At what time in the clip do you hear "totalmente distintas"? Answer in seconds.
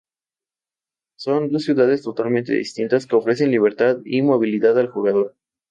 2.01-3.05